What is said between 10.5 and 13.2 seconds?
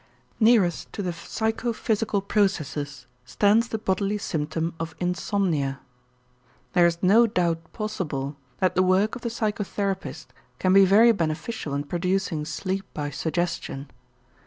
can be very beneficial in producing sleep by